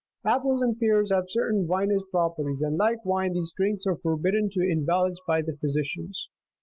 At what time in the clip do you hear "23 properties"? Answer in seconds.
2.09-2.61